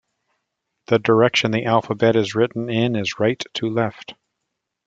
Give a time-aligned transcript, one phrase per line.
[0.87, 4.15] The direction the alphabet is written in is right to left.